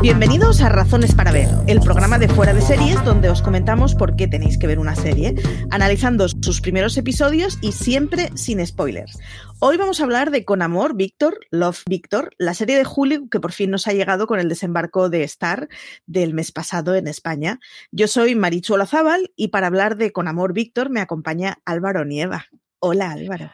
[0.00, 4.14] Bienvenidos a Razones para Ver, el programa de Fuera de Series donde os comentamos por
[4.14, 5.34] qué tenéis que ver una serie,
[5.70, 9.18] analizando sus primeros episodios y siempre sin spoilers.
[9.58, 13.40] Hoy vamos a hablar de Con Amor, Víctor, Love Víctor, la serie de Julio que
[13.40, 15.68] por fin nos ha llegado con el desembarco de Star
[16.06, 17.58] del mes pasado en España.
[17.90, 22.46] Yo soy Marichu Olazábal y para hablar de Con Amor, Víctor me acompaña Álvaro Nieva.
[22.78, 23.50] Hola Álvaro.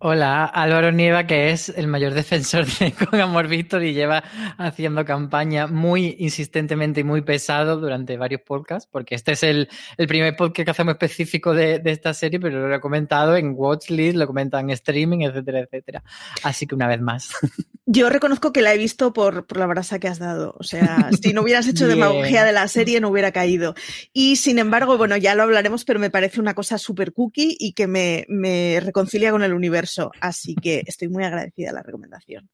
[0.00, 4.22] Hola, Álvaro Nieva, que es el mayor defensor de Con Amor Víctor y lleva
[4.56, 10.06] haciendo campaña muy insistentemente y muy pesado durante varios podcasts, porque este es el, el
[10.06, 14.16] primer podcast que hacemos específico de, de, esta serie, pero lo he comentado en Watchlist,
[14.16, 16.04] lo comenta en streaming, etcétera, etcétera.
[16.44, 17.32] Así que una vez más.
[17.90, 20.54] Yo reconozco que la he visto por, por la brasa que has dado.
[20.58, 23.74] O sea, si no hubieras hecho demagogia de la serie, no hubiera caído.
[24.12, 27.72] Y sin embargo, bueno, ya lo hablaremos, pero me parece una cosa súper cookie y
[27.72, 32.50] que me, me reconcilia con el universo así que estoy muy agradecida a la recomendación.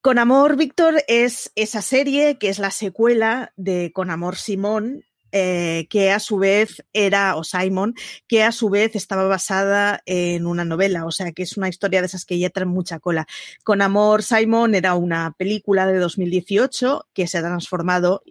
[0.00, 5.86] Con Amor, Víctor, es esa serie que es la secuela de Con Amor Simón, eh,
[5.90, 7.94] que a su vez era, o Simon,
[8.26, 12.00] que a su vez estaba basada en una novela, o sea que es una historia
[12.00, 13.26] de esas que ya traen mucha cola.
[13.64, 18.22] Con Amor, Simon era una película de 2018 que se ha transformado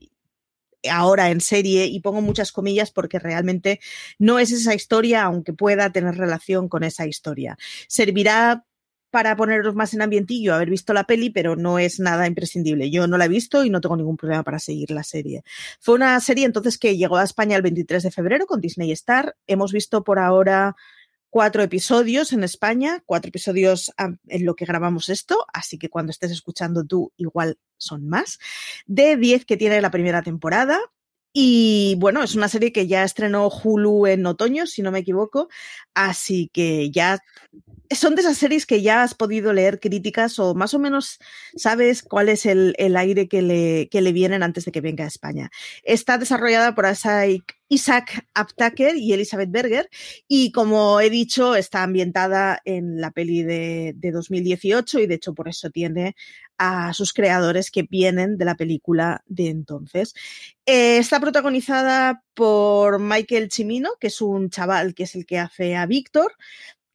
[0.90, 3.80] ahora en serie y pongo muchas comillas porque realmente
[4.20, 7.58] no es esa historia, aunque pueda tener relación con esa historia.
[7.88, 8.66] Servirá
[9.10, 12.90] para poneros más en ambientillo haber visto la peli, pero no es nada imprescindible.
[12.92, 15.44] Yo no la he visto y no tengo ningún problema para seguir la serie.
[15.80, 19.36] Fue una serie entonces que llegó a España el 23 de febrero con Disney Star.
[19.48, 20.76] Hemos visto por ahora
[21.30, 26.32] cuatro episodios en España, cuatro episodios en lo que grabamos esto, así que cuando estés
[26.32, 28.40] escuchando tú igual son más,
[28.86, 30.80] de 10 que tiene la primera temporada.
[31.34, 35.50] Y bueno, es una serie que ya estrenó Hulu en otoño, si no me equivoco,
[35.94, 37.20] así que ya
[37.92, 41.20] son de esas series que ya has podido leer críticas o más o menos
[41.56, 45.06] sabes cuál es el, el aire que le, que le vienen antes de que venga
[45.06, 45.50] a España.
[45.84, 49.90] Está desarrollada por Isaac, Isaac Aptaker y Elizabeth Berger
[50.28, 55.34] y como he dicho está ambientada en la peli de, de 2018 y de hecho
[55.34, 56.16] por eso tiene
[56.58, 60.14] a sus creadores que vienen de la película de entonces.
[60.66, 65.76] Eh, está protagonizada por Michael Chimino, que es un chaval que es el que hace
[65.76, 66.34] a Víctor,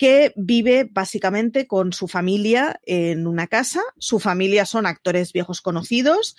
[0.03, 3.81] que vive básicamente con su familia en una casa.
[3.99, 6.37] Su familia son actores viejos conocidos.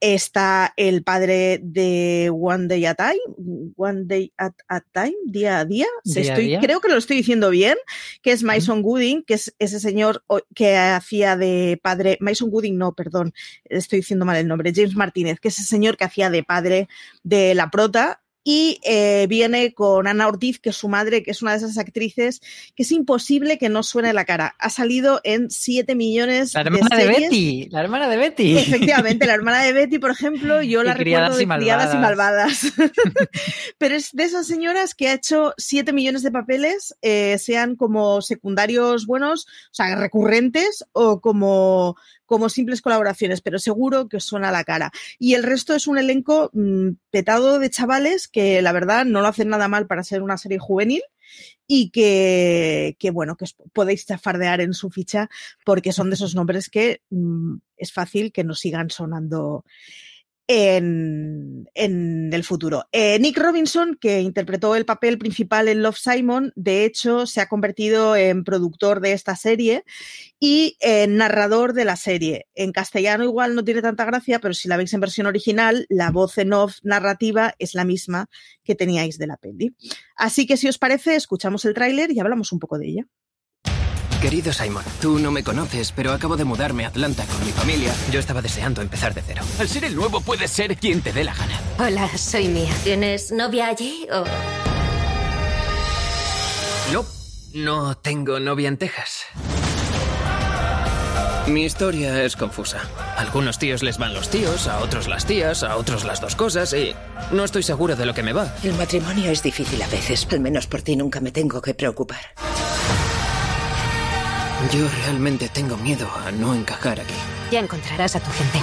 [0.00, 5.66] Está el padre de One Day at Time, One Day at a Time, día a
[5.66, 5.88] día.
[6.04, 6.60] Día estoy, a día.
[6.60, 7.76] Creo que lo estoy diciendo bien,
[8.22, 10.24] que es Mason Gooding, que es ese señor
[10.54, 12.16] que hacía de padre.
[12.18, 13.34] Mason Gooding, no, perdón,
[13.64, 14.72] estoy diciendo mal el nombre.
[14.74, 16.88] James Martínez, que es ese señor que hacía de padre
[17.24, 21.42] de la prota y eh, viene con Ana Ortiz, que es su madre, que es
[21.42, 22.40] una de esas actrices
[22.74, 24.54] que es imposible que no suene la cara.
[24.58, 27.06] Ha salido en 7 millones La hermana de.
[27.06, 28.58] Betty, la hermana de Betty.
[28.58, 31.94] Efectivamente, la hermana de Betty, por ejemplo, yo la Y Criadas recuerdo de y criadas
[31.94, 32.72] y Malvadas.
[32.76, 32.92] malvadas.
[33.78, 38.22] Pero es de esas señoras que ha hecho 7 millones de papeles, eh, sean como
[38.22, 41.96] secundarios buenos, o sea, recurrentes o como,
[42.32, 44.90] como simples colaboraciones, pero seguro que os suena la cara.
[45.18, 49.28] Y el resto es un elenco mmm, petado de chavales que la verdad no lo
[49.28, 51.02] hacen nada mal para ser una serie juvenil
[51.66, 55.28] y que, que, bueno, que os podéis chafardear en su ficha
[55.62, 59.66] porque son de esos nombres que mmm, es fácil que nos sigan sonando
[60.46, 62.84] en, el futuro.
[62.92, 67.48] Eh, Nick Robinson, que interpretó el papel principal en Love Simon, de hecho se ha
[67.48, 69.84] convertido en productor de esta serie
[70.40, 72.46] y en narrador de la serie.
[72.54, 76.10] En castellano igual no tiene tanta gracia, pero si la veis en versión original, la
[76.10, 78.28] voz en off narrativa es la misma
[78.64, 79.74] que teníais de la peli.
[80.16, 83.06] Así que si os parece, escuchamos el tráiler y hablamos un poco de ella.
[84.22, 87.92] Querido Simon, tú no me conoces, pero acabo de mudarme a Atlanta con mi familia.
[88.12, 89.42] Yo estaba deseando empezar de cero.
[89.58, 91.60] Al ser el nuevo puedes ser quien te dé la gana.
[91.80, 92.72] Hola, soy Mia.
[92.84, 94.24] ¿Tienes novia allí o...?
[96.92, 97.04] No,
[97.52, 99.24] no tengo novia en Texas.
[101.48, 102.80] Mi historia es confusa.
[103.16, 106.36] A algunos tíos les van los tíos, a otros las tías, a otros las dos
[106.36, 106.94] cosas y
[107.32, 108.54] no estoy seguro de lo que me va.
[108.62, 110.28] El matrimonio es difícil a veces.
[110.30, 112.20] Al menos por ti nunca me tengo que preocupar.
[114.70, 117.14] Yo realmente tengo miedo a no encajar aquí.
[117.50, 118.62] Ya encontrarás a tu gente.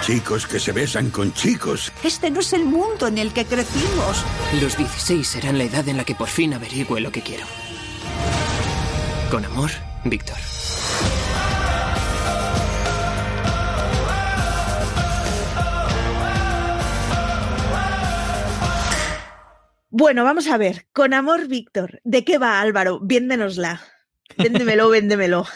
[0.00, 1.92] Chicos que se besan con chicos.
[2.02, 4.24] Este no es el mundo en el que crecimos.
[4.60, 7.46] Los 16 serán la edad en la que por fin averigüe lo que quiero.
[9.30, 9.70] Con amor,
[10.04, 10.36] Víctor.
[19.96, 20.86] Bueno, vamos a ver.
[20.92, 22.00] Con amor, Víctor.
[22.02, 22.98] ¿De qué va Álvaro?
[23.00, 23.80] Véndenosla.
[24.36, 25.46] Véndemelo, véndemelo.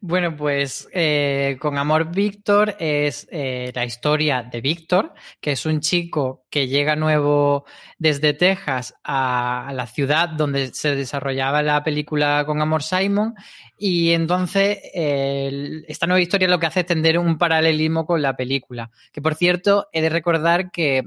[0.00, 5.80] Bueno, pues eh, con Amor Víctor es eh, la historia de Víctor, que es un
[5.80, 7.64] chico que llega nuevo
[7.98, 13.34] desde Texas a, la ciudad donde se desarrollaba la película con Amor Simon.
[13.76, 18.92] Y entonces esta nueva historia lo que hace es tender un paralelismo con la película.
[19.10, 21.02] Que por cierto, he de recordar que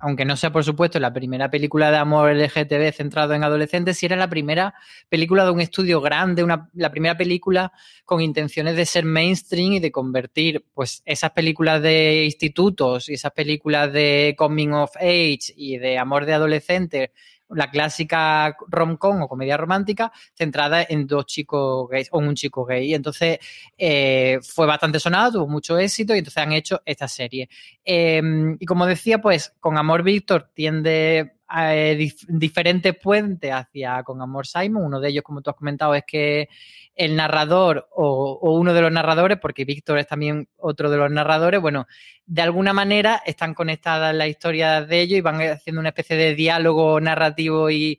[0.00, 4.06] aunque no sea por supuesto la primera película de amor LGTB centrado en adolescentes, sí
[4.06, 4.74] era la primera
[5.08, 7.72] película de un estudio grande, una, la primera película
[8.04, 13.32] con intenciones de ser mainstream y de convertir pues esas películas de institutos y esas
[13.32, 17.10] películas de coming of age y de amor de adolescentes
[17.50, 22.64] la clásica rom-com o comedia romántica centrada en dos chicos gays o en un chico
[22.64, 22.94] gay.
[22.94, 23.38] Entonces
[23.76, 27.48] eh, fue bastante sonado, tuvo mucho éxito y entonces han hecho esta serie.
[27.84, 34.46] Em, y como decía, pues con Amor Víctor tiende eh, diferentes puentes hacia con Amor
[34.46, 34.84] Simon.
[34.84, 36.48] Uno de ellos, como tú has comentado, es que
[36.94, 41.60] el narrador o, uno de los narradores, porque Víctor es también otro de los narradores,
[41.60, 41.86] bueno,
[42.26, 46.34] de alguna manera están conectadas las historias de ellos y van haciendo una especie de
[46.34, 47.98] diálogo narrativo y,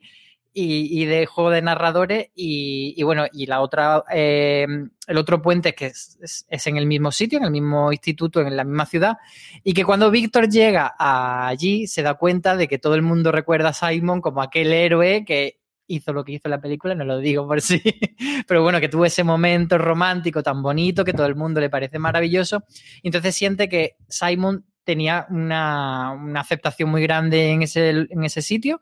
[0.54, 2.28] de juego de narradores.
[2.34, 4.66] Y, bueno, y la otra, eh,
[5.06, 8.56] el otro puente es que es, en el mismo sitio, en el mismo instituto, en
[8.56, 9.18] la misma ciudad,
[9.64, 13.70] y que cuando Víctor llega allí se da cuenta de que todo el mundo recuerda
[13.70, 17.46] a Simon como aquel héroe que hizo lo que hizo la película, no lo digo
[17.46, 17.82] por sí,
[18.46, 21.98] pero bueno, que tuvo ese momento romántico tan bonito que todo el mundo le parece
[21.98, 22.62] maravilloso.
[23.02, 28.80] Y entonces siente que Simon tenía una, aceptación muy grande en ese, en ese sitio,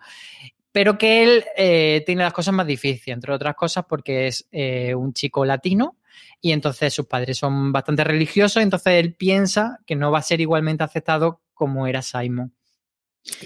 [0.72, 4.94] pero que él eh, tiene las cosas más difíciles, entre otras cosas porque es eh,
[4.94, 5.96] un chico latino
[6.40, 10.40] y entonces sus padres son bastante religiosos, entonces él piensa que no va a ser
[10.40, 12.52] igualmente aceptado como era Simon.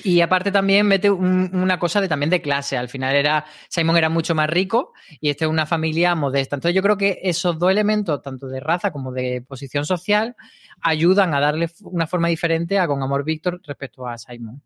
[0.04, 2.76] Y aparte también mete una cosa de, también de clase.
[2.76, 6.56] Al final era Simon era mucho más rico y esta es una familia modesta.
[6.56, 10.36] Entonces yo creo que esos dos elementos, tanto de raza como de posición social,
[10.80, 14.62] ayudan a darle una forma diferente a Con Amor Víctor respecto a Simon.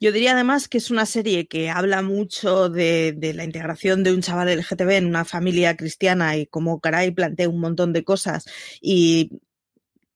[0.00, 4.22] Yo diría además que es una serie que habla mucho de, la integración de un
[4.22, 8.46] chaval LGTB en una familia cristiana y como caray plantea un montón de cosas
[8.80, 9.40] y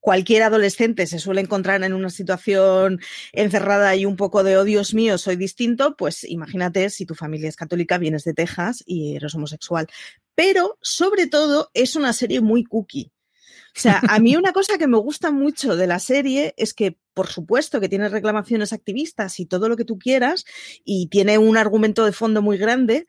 [0.01, 3.01] cualquier adolescente se suele encontrar en una situación
[3.33, 7.49] encerrada y un poco de, oh Dios mío, soy distinto, pues imagínate si tu familia
[7.49, 9.87] es católica, vienes de Texas y eres homosexual.
[10.35, 13.13] Pero, sobre todo, es una serie muy cookie.
[13.75, 16.99] O sea, a mí una cosa que me gusta mucho de la serie es que,
[17.15, 20.45] por supuesto, que tiene reclamaciones activistas y todo lo que tú quieras,
[20.85, 23.07] y tiene un argumento de fondo muy grande,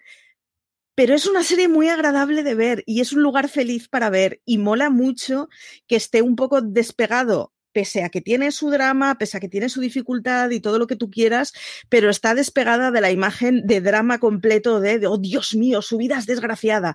[0.95, 4.41] pero es una serie muy agradable de ver y es un lugar feliz para ver
[4.45, 5.49] y mola mucho
[5.87, 9.67] que esté un poco despegado pese a que tiene su drama, pese a que tiene
[9.67, 11.53] su dificultad y todo lo que tú quieras,
[11.89, 16.19] pero está despegada de la imagen de drama completo de, oh Dios mío, su vida
[16.19, 16.93] es desgraciada.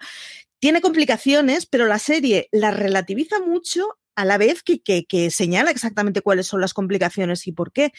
[0.60, 6.22] Tiene complicaciones, pero la serie la relativiza mucho a la vez que, que, señala exactamente
[6.22, 7.92] cuáles son las complicaciones y por qué.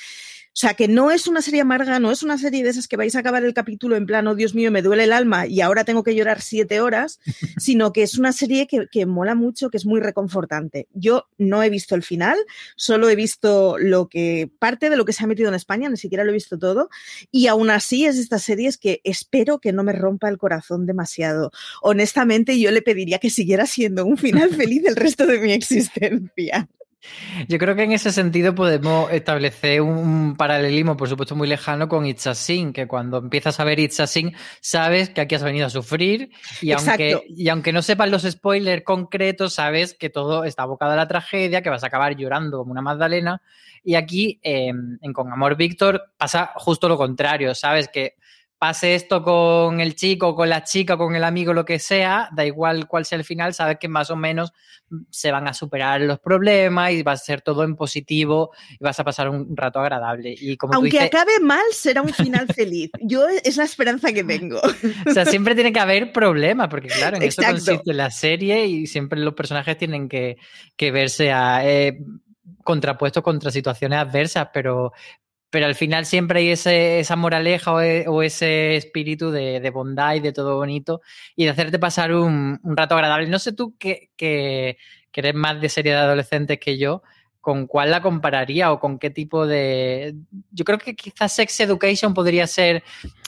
[0.47, 2.97] O sea, que no es una serie amarga, no es una serie de esas que
[2.97, 5.61] vais a acabar el capítulo en plan, oh Dios mío, me duele el alma y
[5.61, 7.21] ahora tengo que llorar siete horas,
[7.57, 10.89] sino que es una serie que, que mola mucho, que es muy reconfortante.
[10.93, 12.37] Yo no he visto el final,
[12.75, 15.95] solo he visto lo que, parte de lo que se ha metido en España, ni
[15.95, 16.89] siquiera lo he visto todo,
[17.31, 20.85] y aún así es de estas series que espero que no me rompa el corazón
[20.85, 21.51] demasiado.
[21.81, 26.08] Honestamente, yo le pediría que siguiera siendo un final feliz el resto de mi existencia.
[27.47, 32.05] Yo creo que en ese sentido podemos establecer un paralelismo, por supuesto, muy lejano con
[32.05, 35.43] It's a Sin, que cuando empiezas a ver It's a Sin, sabes que aquí has
[35.43, 40.43] venido a sufrir y aunque, y aunque no sepas los spoilers concretos, sabes que todo
[40.43, 43.41] está abocado a la tragedia, que vas a acabar llorando como una Magdalena.
[43.81, 48.15] Y aquí, em, en Con Amor Víctor, pasa justo lo contrario, sabes que
[48.59, 52.45] pase esto con el chico, con la chica, con el amigo, lo que sea, da
[52.45, 54.51] igual cuál sea el final, sabes que más o menos
[55.09, 58.99] se van a superar los problemas y va a ser todo en positivo y vas
[58.99, 60.35] a pasar un rato agradable.
[60.37, 62.91] Y como Aunque acabe mal, será un final feliz.
[63.01, 64.59] Yo es la esperanza que tengo.
[65.07, 68.87] o sea, siempre tiene que haber problemas, porque claro, en eso consiste la serie y
[68.87, 70.37] siempre los personajes tienen que,
[70.77, 71.65] verse a...
[71.65, 71.97] Eh,
[72.61, 74.91] contrapuestos contra situaciones adversas, pero,
[75.49, 80.19] pero al final siempre hay ese, esa moraleja e, o, ese espíritu de, bondad y
[80.19, 81.01] de todo bonito
[81.35, 83.27] y de hacerte pasar un, rato agradable.
[83.27, 84.77] No sé tú que, que,
[85.13, 87.03] eres más de serie de adolescentes que yo,
[87.41, 90.15] ¿con cuál la compararía o con qué tipo de...?
[90.51, 92.83] Yo creo que quizás Sex Education podría ser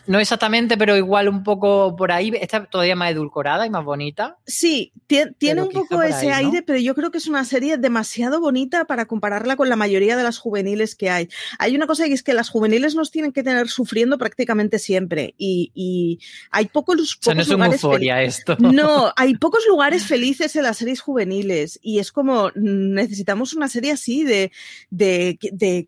[0.08, 2.32] no exactamente, pero igual un poco por ahí.
[2.40, 4.38] Está todavía más edulcorada y más bonita.
[4.46, 4.94] Sí,
[5.38, 9.06] tiene un poco ese aire, pero yo creo que es una serie demasiado bonita para
[9.06, 11.30] compararla con la mayoría de las juveniles que hay.
[11.60, 15.36] Hay una cosa que es que las juveniles nos tienen que tener sufriendo prácticamente siempre
[15.38, 17.84] y, hay pocos, pocos no es lugares.
[17.84, 18.58] Euforia esto.
[18.60, 23.68] No, hay pocos lugares felices en las series juveniles y es como mm, necesitamos una
[23.68, 24.52] serie así de,
[24.90, 25.88] de, de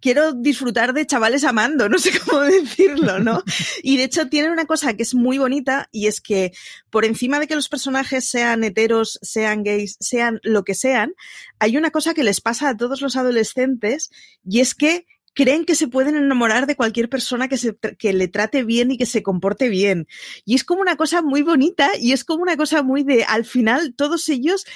[0.00, 3.42] quiero disfrutar de chavales amando, no sé cómo decirlo, ¿no?
[3.82, 6.52] Y de hecho tienen una cosa que es muy bonita y es que
[6.90, 11.14] por encima de que los personajes sean heteros, sean gays, sean lo que sean,
[11.58, 14.10] hay una cosa que les pasa a todos los adolescentes
[14.44, 18.28] y es que creen que se pueden enamorar de cualquier persona que, se, que le
[18.28, 20.06] trate bien y que se comporte bien.
[20.44, 23.44] Y es como una cosa muy bonita y es como una cosa muy de, al
[23.44, 24.66] final, todos ellos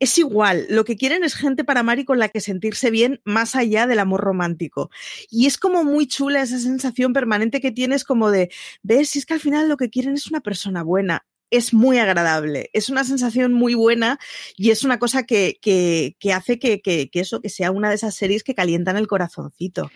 [0.00, 3.20] es igual, lo que quieren es gente para amar y con la que sentirse bien
[3.24, 4.90] más allá del amor romántico.
[5.30, 8.50] Y es como muy chula esa sensación permanente que tienes como de,
[8.82, 11.26] ves, si es que al final lo que quieren es una persona buena.
[11.50, 14.18] Es muy agradable, es una sensación muy buena
[14.54, 17.94] y es una cosa que, que, que hace que, que, eso, que sea una de
[17.94, 19.90] esas series que calientan el corazoncito.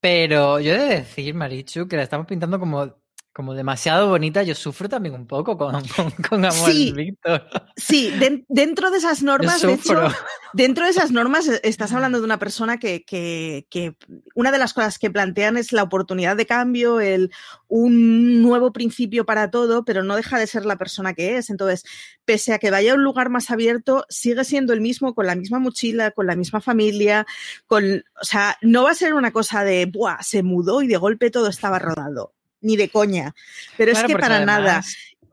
[0.00, 2.94] Pero yo he de decir, Marichu, que la estamos pintando como
[3.32, 5.70] como demasiado bonita, yo sufro también un poco con,
[6.28, 7.46] con, Amor sí, Víctor.
[7.76, 8.12] Sí,
[8.48, 10.08] dentro de esas normas, de hecho,
[10.54, 13.94] dentro de esas normas eh, estás hablando de una persona que, que, que,
[14.34, 17.30] una de las cosas que plantean es la oportunidad de cambio, el
[17.68, 21.50] un nuevo principio para todo, pero no deja de ser la persona que es.
[21.50, 21.84] Entonces,
[22.24, 25.36] pese a que vaya a un lugar más abierto, sigue siendo el mismo, con la
[25.36, 27.26] misma mochila, con la misma familia,
[27.66, 30.96] con, o sea, no va a ser una cosa de, Buah, se mudó y de
[30.96, 33.34] golpe todo estaba rodado ni de coña.
[33.76, 34.82] Pero es que para nada.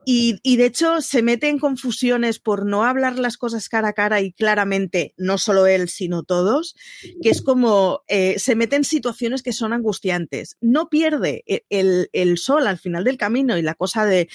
[0.07, 3.93] Y, y, de hecho se mete en confusiones por no hablar las cosas cara a
[3.93, 6.75] cara y claramente, no solo él, sino todos,
[7.23, 10.57] que es como eh, se mete en situaciones que son angustiantes.
[10.61, 14.29] No pierde e, el, el, sol al final del camino y la cosa de...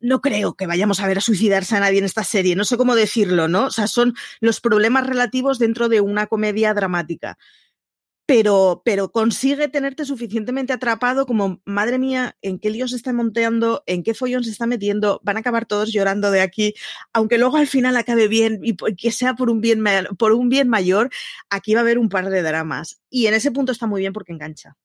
[0.00, 2.76] No creo que vayamos a ver a suicidarse a nadie en esta serie, no sé
[2.76, 3.66] cómo decirlo, ¿no?
[3.66, 7.38] O sea, son los problemas relativos dentro de una comedia dramática
[8.26, 13.82] pero, pero consigue tenerte suficientemente atrapado como, madre mía, en qué lío se está monteando,
[13.86, 16.74] en qué follón se está metiendo, van a acabar todos llorando de aquí,
[17.12, 19.82] aunque luego al final acabe bien y que sea por un bien,
[20.18, 21.10] por un bien mayor,
[21.50, 23.00] aquí va a haber un par de dramas.
[23.10, 24.76] Y en ese punto está muy bien porque engancha.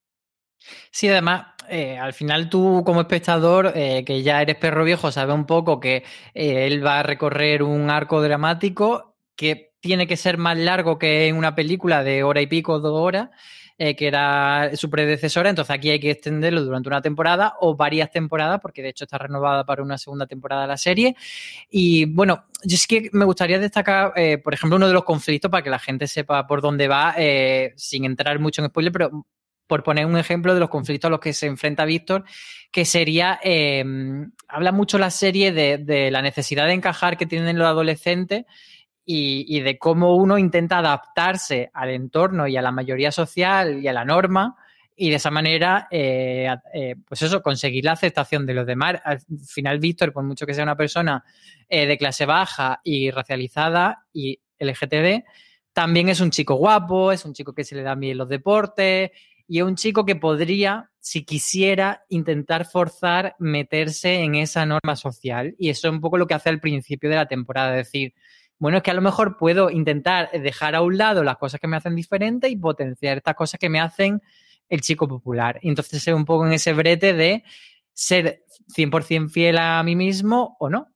[0.91, 5.33] Sí, además, eh, al final tú como espectador, eh, que ya eres perro viejo, sabes
[5.33, 6.03] un poco que
[6.33, 11.27] eh, él va a recorrer un arco dramático que tiene que ser más largo que
[11.27, 13.29] en una película de hora y pico, dos horas,
[13.77, 15.49] eh, que era su predecesora.
[15.49, 19.17] Entonces aquí hay que extenderlo durante una temporada o varias temporadas, porque de hecho está
[19.17, 21.15] renovada para una segunda temporada la serie.
[21.69, 25.49] Y bueno, yo sí que me gustaría destacar, eh, por ejemplo, uno de los conflictos
[25.49, 29.25] para que la gente sepa por dónde va, eh, sin entrar mucho en spoiler, pero
[29.65, 32.25] por poner un ejemplo de los conflictos a los que se enfrenta Víctor,
[32.71, 33.39] que sería,
[34.47, 38.45] habla mucho la serie de, de, la necesidad de encajar que tienen los adolescentes
[39.11, 43.93] y, de cómo uno intenta adaptarse al entorno y a la mayoría social y a
[43.93, 44.55] la norma
[44.95, 49.01] y de esa manera, eh, eh, pues eso, conseguir la aceptación de los demás.
[49.03, 51.23] Al final, Víctor, por mucho que sea una persona
[51.67, 55.23] eh, de clase baja y racializada y LGTB,
[55.73, 59.09] también es un chico guapo, es un chico que se le da bien los deportes
[59.47, 65.55] y es un chico que podría, si quisiera, intentar forzar meterse en esa norma social.
[65.57, 68.13] Y eso es un poco lo que hace al principio de la temporada, es decir,
[68.59, 71.67] bueno, es que a lo mejor puedo intentar dejar a un lado las cosas que
[71.67, 74.21] me hacen diferente y potenciar estas cosas que me hacen
[74.67, 75.59] el chico popular.
[75.61, 77.43] Y entonces es un poco en ese brete de
[77.93, 78.43] ser
[78.75, 80.93] 100% fiel a mí mismo o no.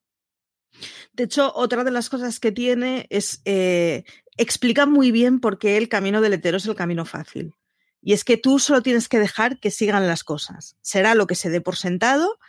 [1.14, 4.04] De hecho, otra de las cosas que tiene es, eh,
[4.38, 7.56] explica muy bien por qué el camino del hetero es el camino fácil.
[8.02, 10.76] Y es que tú solo tienes que dejar que sigan las cosas.
[10.82, 12.40] Será lo que se dé por sentado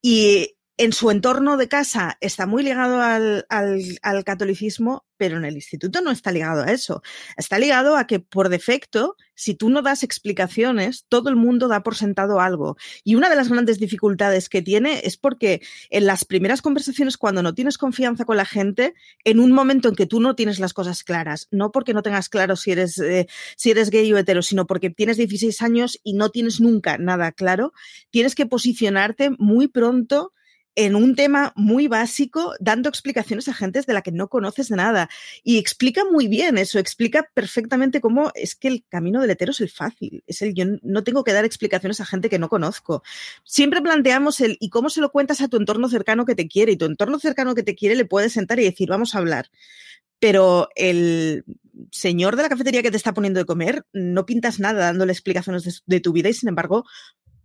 [0.00, 6.00] y en su entorno de casa está muy ligado al, catolicismo, pero en el instituto
[6.00, 7.00] no está ligado a eso.
[7.36, 11.84] Está ligado a que por defecto, si tú no das explicaciones, todo el mundo da
[11.84, 12.76] por sentado algo.
[13.04, 17.44] Y una de las grandes dificultades que tiene es porque en las primeras conversaciones, cuando
[17.44, 20.72] no tienes confianza con la gente, en un momento en que tú no tienes las
[20.72, 24.42] cosas claras, no porque no tengas claro si eres, eh, si eres gay o hetero,
[24.42, 27.72] sino porque tienes 16 años y no tienes nunca nada claro,
[28.10, 30.32] tienes que posicionarte muy pronto
[30.76, 35.08] en un tema muy básico, dando explicaciones a gente de la que no conoces nada.
[35.42, 39.60] Y explica muy bien eso, explica perfectamente cómo es que el camino del hetero es
[39.60, 40.24] el fácil.
[40.26, 43.02] Es el yo no tengo que dar explicaciones a gente que no conozco.
[43.44, 46.72] Siempre planteamos el y cómo se lo cuentas a tu entorno cercano que te quiere.
[46.72, 49.50] Y tu entorno cercano que te quiere le puedes sentar y decir, vamos a hablar
[50.20, 51.44] pero el
[51.90, 55.64] señor de la cafetería que te está poniendo de comer, no pintas nada dándole explicaciones
[55.64, 56.86] de, de tu vida y sin embargo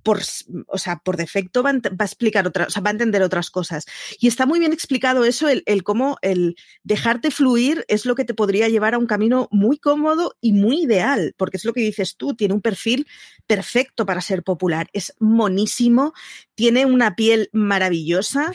[0.09, 0.21] por,
[0.65, 3.85] o sea, por defecto va, a explicar otra, o sea, va a entender otras cosas.
[4.19, 8.25] Y está muy bien explicado eso, el, el, cómo el dejarte fluir es lo que
[8.25, 11.81] te podría llevar a un camino muy cómodo y muy ideal, porque es lo que
[11.81, 13.05] dices tú, tiene un perfil
[13.45, 16.13] perfecto para ser popular, es monísimo,
[16.55, 18.51] tiene una piel maravillosa,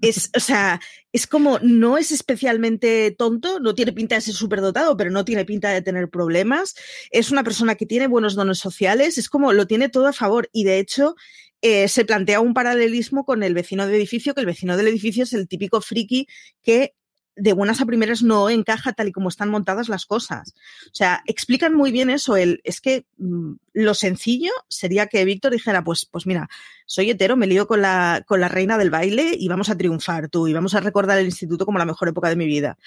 [0.00, 0.80] es, o sea,
[1.14, 5.44] es como, no es especialmente tonto, no tiene pinta de ser superdotado, pero no tiene
[5.44, 6.74] pinta de tener problemas,
[7.12, 10.50] es una persona que tiene buenos dones sociales, es como, lo tiene todo a favor.
[10.52, 11.14] Y de hecho
[11.62, 15.22] eh, se plantea un paralelismo con el vecino de edificio, que el vecino del edificio
[15.22, 16.26] es el típico friki
[16.64, 16.94] que
[17.36, 20.54] de buenas a primeras no encaja tal y como están montadas las cosas.
[20.86, 22.36] O sea, explican muy bien eso.
[22.36, 26.48] El, es que mm, lo sencillo sería que Víctor dijera, pues, pues mira,
[26.86, 30.28] soy hetero, me lío con la, con la reina del baile y vamos a triunfar
[30.28, 32.78] tú y vamos a recordar el instituto como la mejor época de mi vida.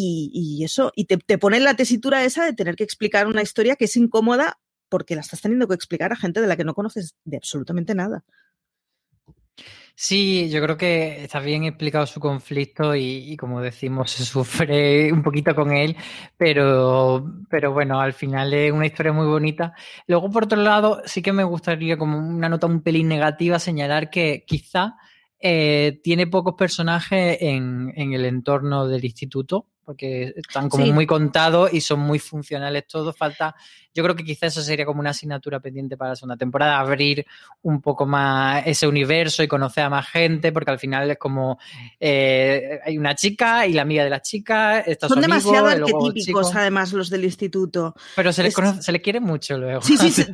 [0.00, 3.74] Y, eso, y te, te pone la tesitura esa de tener que explicar una historia
[3.74, 6.74] que es incómoda porque la estás teniendo que explicar a gente de la que no
[6.74, 8.24] conoces de absolutamente nada.
[10.00, 15.24] Sí, yo creo que está bien explicado su conflicto y, como decimos, se sufre un
[15.24, 15.96] poquito con él,
[16.36, 19.74] pero, pero bueno, al final es una historia muy bonita.
[20.06, 24.08] Luego, por otro lado, sí que me gustaría, como una nota un pelín negativa, señalar
[24.08, 24.94] que quizá
[25.40, 30.92] eh, tiene pocos personajes en, en el entorno del instituto porque están como sí.
[30.92, 33.16] muy contados y son muy funcionales todos.
[33.16, 33.56] Falta,
[33.94, 37.24] yo creo que quizás eso sería como una asignatura pendiente para la segunda temporada, abrir
[37.62, 41.58] un poco más ese universo y conocer a más gente, porque al final es como
[41.98, 46.54] eh, hay una chica y la amiga de la chica, estos son amigos, demasiado arquetípicos
[46.54, 47.94] además los del instituto.
[48.14, 48.54] Pero se les, es...
[48.56, 49.80] conoce, se les quiere mucho luego.
[49.80, 50.26] Sí, sí, se,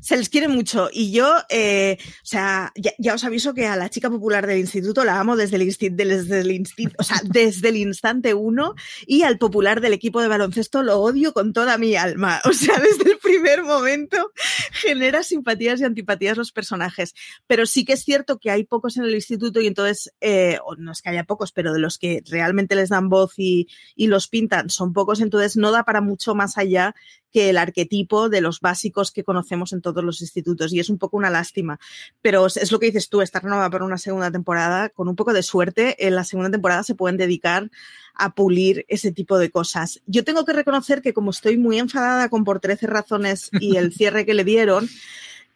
[0.00, 0.88] se, les quiere mucho.
[0.90, 4.58] Y yo, eh, o sea, ya, ya, os aviso que a la chica popular del
[4.58, 6.64] instituto la amo desde el, desde el,
[6.96, 8.74] o sea, desde el instante uno
[9.06, 12.40] y al popular del equipo de baloncesto lo odio con toda mi alma.
[12.56, 14.32] O sea, desde el primer momento
[14.72, 17.14] genera simpatías y antipatías los personajes.
[17.46, 20.92] Pero sí que es cierto que hay pocos en el instituto y entonces, eh, no
[20.92, 24.28] es que haya pocos, pero de los que realmente les dan voz y, y los
[24.28, 26.94] pintan son pocos, entonces no da para mucho más allá
[27.36, 30.96] que el arquetipo de los básicos que conocemos en todos los institutos y es un
[30.96, 31.78] poco una lástima.
[32.22, 34.88] Pero es lo que dices tú, está renovada para una segunda temporada.
[34.88, 37.70] Con un poco de suerte, en la segunda temporada se pueden dedicar
[38.18, 40.00] a pulir ese tipo de cosas.
[40.06, 43.92] Yo tengo que reconocer que como estoy muy enfadada con por 13 razones y el
[43.94, 44.88] cierre que le dieron,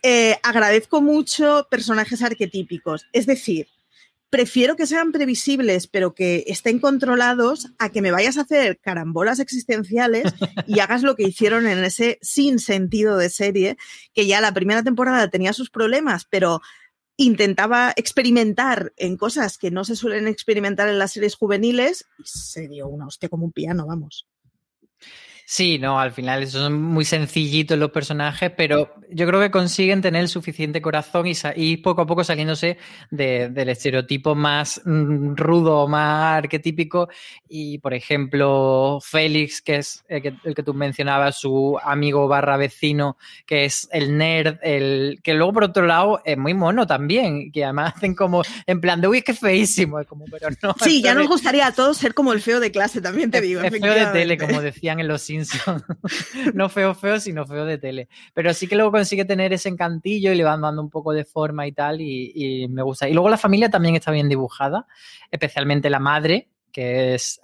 [0.03, 3.07] eh, agradezco mucho personajes arquetípicos.
[3.13, 3.69] Es decir,
[4.31, 9.41] prefiero que sean previsibles, pero que estén controlados, a que me vayas a hacer carambolas
[9.41, 10.33] existenciales
[10.67, 13.77] y hagas lo que hicieron en ese sin sentido de serie,
[14.15, 16.63] que ya la primera temporada tenía sus problemas, pero
[17.21, 22.67] intentaba experimentar en cosas que no se suelen experimentar en las series juveniles y se
[22.67, 24.27] dio una hostia como un piano, vamos.
[25.45, 30.23] Sí, no, al final son muy sencillitos los personajes, pero yo creo que consiguen tener
[30.23, 32.79] el suficiente corazón y, y poco a poco saliéndose
[33.11, 37.09] de, del estereotipo más mm, rudo, más arquetípico.
[37.49, 42.57] Y, por ejemplo, Félix, que es el que, el que, tú mencionabas, su amigo barra
[42.57, 47.51] vecino, que es el nerd, el que luego, por otro lado, es muy mono también,
[47.53, 50.75] que además hacen como en plan de, uy, qué feísimo, es como, pero no.
[50.83, 53.45] Sí, ya nos gustaría a todos ser como el feo de clase, también te es,
[53.45, 53.61] digo.
[53.61, 55.83] Es feo de tele, como decían en los Simpsons.
[56.55, 58.09] no feo, feo, sino feo de tele.
[58.35, 61.25] Pero sí que luego consigue tener ese encantillo y le van dando un poco de
[61.25, 63.09] forma y tal, y, y me gusta.
[63.09, 64.87] Y luego la familia también está bien dibujada,
[65.31, 67.41] especialmente la madre, que es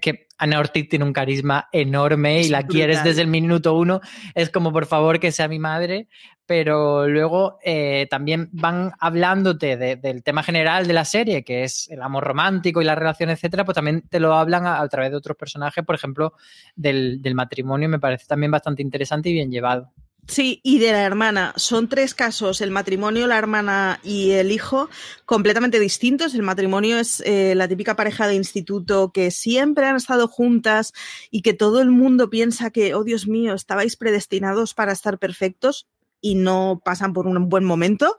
[0.00, 4.00] que Ana Ortiz tiene un carisma enorme y la quieres desde el minuto uno.
[4.34, 6.08] Es como, por favor, que sea mi madre.
[6.46, 11.88] Pero luego eh, también van hablándote de, del tema general de la serie, que es
[11.90, 15.12] el amor romántico y la relación, etcétera, pues también te lo hablan a, a través
[15.12, 16.32] de otros personajes, por ejemplo,
[16.74, 19.92] del, del matrimonio, me parece también bastante interesante y bien llevado.
[20.26, 21.52] Sí, y de la hermana.
[21.56, 24.88] Son tres casos, el matrimonio, la hermana y el hijo,
[25.24, 26.34] completamente distintos.
[26.34, 30.92] El matrimonio es eh, la típica pareja de instituto que siempre han estado juntas
[31.30, 35.88] y que todo el mundo piensa que, oh Dios mío, estabais predestinados para estar perfectos
[36.20, 38.16] y no pasan por un buen momento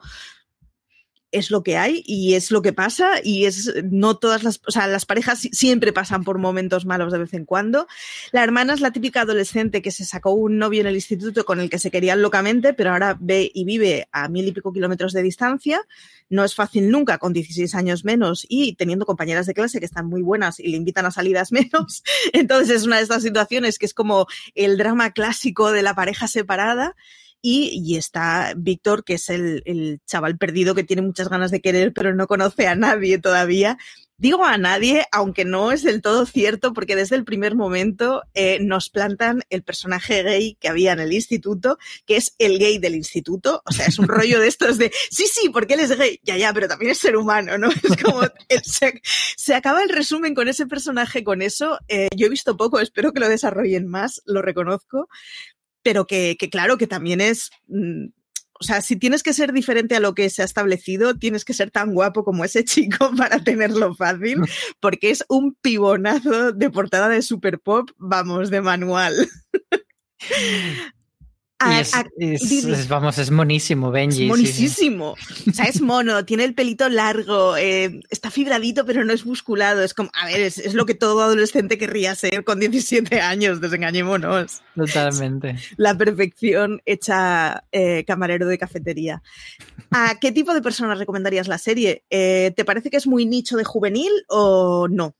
[1.32, 4.70] es lo que hay y es lo que pasa y es no todas las, o
[4.70, 7.88] sea, las parejas siempre pasan por momentos malos de vez en cuando.
[8.30, 11.60] La hermana es la típica adolescente que se sacó un novio en el instituto con
[11.60, 15.12] el que se querían locamente, pero ahora ve y vive a mil y pico kilómetros
[15.12, 15.80] de distancia.
[16.28, 20.06] No es fácil nunca con 16 años menos y teniendo compañeras de clase que están
[20.06, 22.02] muy buenas y le invitan a salidas menos.
[22.32, 26.28] Entonces es una de estas situaciones que es como el drama clásico de la pareja
[26.28, 26.94] separada.
[27.42, 31.92] Y, está Víctor, que es el, el, chaval perdido que tiene muchas ganas de querer,
[31.92, 33.78] pero no conoce a nadie todavía.
[34.22, 38.60] Digo a nadie, aunque no es del todo cierto, porque desde el primer momento eh,
[38.60, 41.76] nos plantan el personaje gay que había en el instituto,
[42.06, 43.64] que es el gay del instituto.
[43.66, 46.20] O sea, es un rollo de estos de, sí, sí, porque él es gay.
[46.22, 47.68] Ya, ya, pero también es ser humano, ¿no?
[47.82, 48.22] Es como,
[48.62, 49.02] se,
[49.36, 51.80] se, acaba el resumen con ese personaje, con eso.
[51.88, 55.08] Eh, yo he visto poco, espero que lo desarrollen más, lo reconozco,
[55.82, 57.50] pero que, que claro, que también es...
[57.68, 58.06] Mm,
[58.60, 61.52] o sea, si tienes que ser diferente a lo que se ha establecido, tienes que
[61.52, 64.38] ser tan guapo como ese chico para tenerlo fácil,
[64.80, 69.28] porque es un pibonazo de portada de Super Pop, vamos, de manual.
[72.16, 74.24] Es, vamos, es monísimo, Benji.
[74.24, 75.10] Es monísimo.
[75.12, 79.82] O sea, es mono, tiene el pelito largo, eh, está fibradito, pero no es musculado.
[79.82, 84.62] Es como, a ver, es, lo que todo adolescente querría ser con 17 años, desengañémonos.
[84.74, 85.56] Totalmente.
[85.76, 89.22] La perfección hecha eh, camarero de cafetería.
[89.90, 92.04] ¿A qué tipo de personas recomendarías la serie?
[92.10, 95.14] Eh, ¿Te parece que es muy nicho de juvenil o no?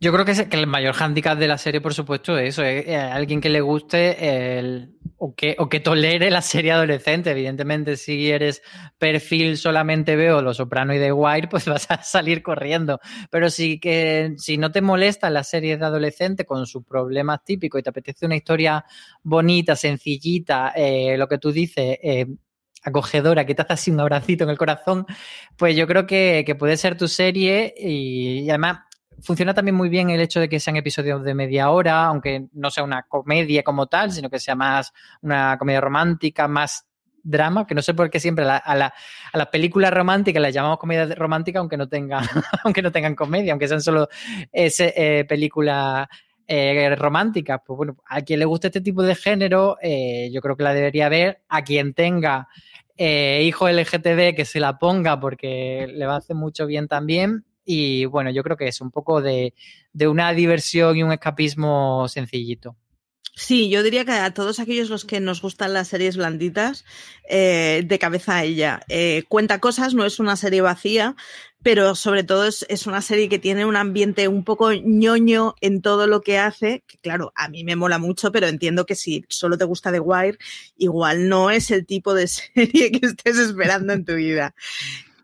[0.00, 2.62] Yo creo que, es, que el mayor hándicap de la serie, por supuesto, es eso,
[2.62, 7.30] es, alguien que le guste el, o, que, o que tolere la serie adolescente.
[7.30, 8.62] Evidentemente, si eres
[8.98, 13.00] perfil solamente veo Los Soprano y The Wire, pues vas a salir corriendo.
[13.30, 17.78] Pero si, que, si no te molesta la serie de adolescente con sus problemas típicos
[17.80, 18.82] y te apetece una historia
[19.22, 22.26] bonita, sencillita, eh, lo que tú dices, eh,
[22.82, 25.04] acogedora, que te hace así un abracito en el corazón,
[25.58, 28.78] pues yo creo que, que puede ser tu serie y, y además
[29.22, 32.70] funciona también muy bien el hecho de que sean episodios de media hora, aunque no
[32.70, 36.86] sea una comedia como tal, sino que sea más una comedia romántica, más
[37.22, 38.94] drama, que no sé por qué siempre a la,
[39.32, 42.24] a película romántica las llamamos comedia romántica, aunque no tengan,
[42.64, 44.08] aunque no tengan comedia, aunque sean solo
[44.52, 46.08] ese, eh, películas
[46.52, 47.60] eh, románticas.
[47.64, 50.74] Pues bueno, a quien le guste este tipo de género, eh, yo creo que la
[50.74, 51.42] debería ver.
[51.48, 52.48] A quien tenga
[52.96, 57.44] eh, hijo LGTB, que se la ponga porque le va a hacer mucho bien también.
[57.64, 59.54] Y bueno, yo creo que es un poco de,
[59.94, 62.76] una diversión y un escapismo sencillito.
[63.36, 66.84] Sí, yo diría que a todos aquellos los que nos gustan las series blanditas,
[67.28, 68.82] eh, de cabeza a ella.
[68.88, 71.14] Eh, cuenta cosas, no es una serie vacía,
[71.62, 75.80] pero sobre todo es, es, una serie que tiene un ambiente un poco ñoño en
[75.80, 79.24] todo lo que hace, que claro, a mí me mola mucho, pero entiendo que si
[79.28, 80.38] solo te gusta The Wire,
[80.76, 84.54] igual no es el tipo de serie que estés esperando en tu vida.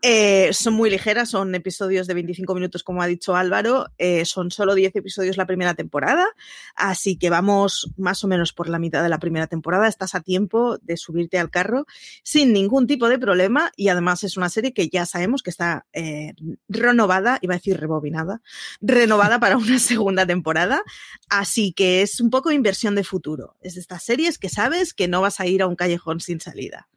[0.03, 3.87] Eh, son muy ligeras, son episodios de 25 minutos, como ha dicho Álvaro.
[3.97, 6.27] Eh, son solo 10 episodios la primera temporada,
[6.75, 9.87] así que vamos más o menos por la mitad de la primera temporada.
[9.87, 11.87] Estás a tiempo de subirte al carro
[12.23, 15.85] sin ningún tipo de problema y además es una serie que ya sabemos que está
[15.93, 16.33] eh,
[16.69, 18.41] renovada, iba a decir rebobinada,
[18.81, 20.83] renovada para una segunda temporada,
[21.29, 23.55] así que es un poco inversión de futuro.
[23.61, 26.39] Es de estas series que sabes que no vas a ir a un callejón sin
[26.39, 26.87] salida.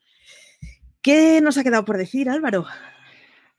[1.02, 2.66] ¿Qué nos ha quedado por decir, Álvaro?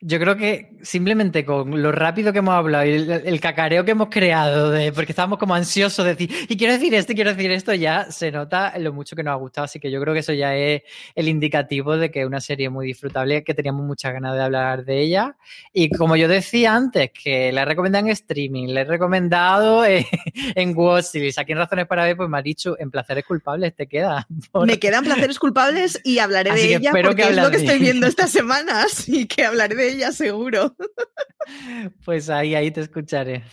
[0.03, 4.09] Yo creo que simplemente con lo rápido que hemos hablado y el, cacareo que hemos
[4.09, 7.51] creado, de, porque estábamos como ansiosos de decir, y quiero decir esto, y quiero decir
[7.51, 9.65] esto, ya se nota lo mucho que nos ha gustado.
[9.65, 10.81] Así que yo creo que eso ya es
[11.13, 14.85] el indicativo de que es una serie muy disfrutable, que teníamos muchas ganas de hablar
[14.85, 15.35] de ella.
[15.71, 20.05] Y como yo decía antes, que la he recomendado en streaming, la he recomendado en,
[20.55, 23.85] en Watchlis, aquí en Razones para Ver, pues me ha dicho, en Placeres Culpables te
[23.85, 24.27] queda.
[24.65, 28.31] Me quedan Placeres Culpables y hablaré de ella porque es lo que estoy viendo estas
[28.31, 30.75] semanas y que hablaré de ella seguro.
[32.05, 33.43] Pues ahí, ahí te escucharé.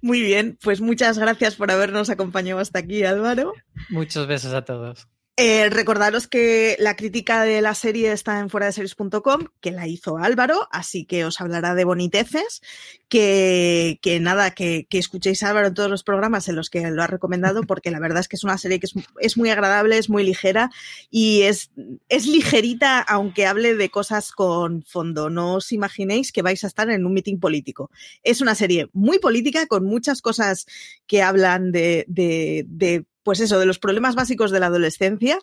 [0.00, 3.52] Muy bien, pues muchas gracias por habernos acompañado hasta aquí, Álvaro.
[3.90, 5.08] Muchos besos a todos.
[5.38, 9.86] Eh, recordaros que la crítica de la serie está en fuera de series.com, que la
[9.86, 12.62] hizo Álvaro, así que os hablará de boniteces,
[13.10, 16.90] que, que nada, que, que, escuchéis a Álvaro en todos los programas en los que
[16.90, 19.50] lo ha recomendado, porque la verdad es que es una serie que es, es muy
[19.50, 20.70] agradable, es muy ligera
[21.10, 21.70] y es,
[22.08, 25.28] es ligerita, aunque hable de cosas con fondo.
[25.28, 27.90] No os imaginéis que vais a estar en un meeting político.
[28.22, 30.64] Es una serie muy política, con muchas cosas
[31.06, 35.40] que hablan de, de, de pues eso, de los problemas básicos de la adolescencia,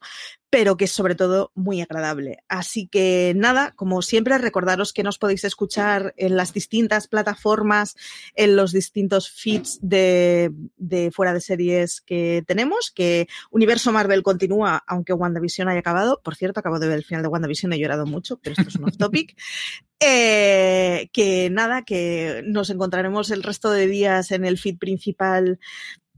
[0.50, 2.38] pero que es sobre todo muy agradable.
[2.48, 7.98] Así que nada, como siempre, recordaros que nos podéis escuchar en las distintas plataformas,
[8.36, 14.82] en los distintos feeds de, de fuera de series que tenemos, que Universo Marvel continúa,
[14.88, 16.22] aunque WandaVision haya acabado.
[16.24, 18.76] Por cierto, acabo de ver el final de WandaVision, he llorado mucho, pero esto es
[18.78, 19.36] un off topic.
[20.06, 25.60] Eh, que nada, que nos encontraremos el resto de días en el feed principal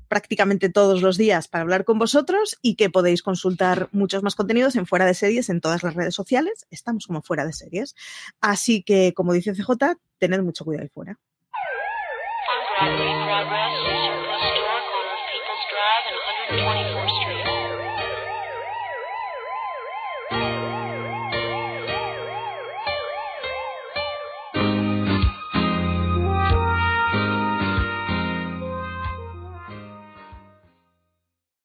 [0.07, 4.75] prácticamente todos los días para hablar con vosotros y que podéis consultar muchos más contenidos
[4.75, 6.65] en Fuera de Series en todas las redes sociales.
[6.71, 7.95] Estamos como Fuera de Series.
[8.41, 11.17] Así que, como dice CJ, tened mucho cuidado ahí fuera.